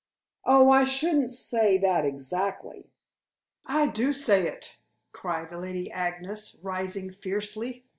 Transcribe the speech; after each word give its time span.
"Oh, 0.45 0.71
I 0.71 0.83
shouldn't 0.83 1.29
say 1.29 1.77
that 1.77 2.05
exactly." 2.07 2.89
"I 3.67 3.87
do 3.91 4.13
say 4.13 4.47
it," 4.47 4.79
cried 5.11 5.51
Lady 5.51 5.91
Agnes, 5.91 6.59
rising 6.63 7.11
fiercely. 7.13 7.85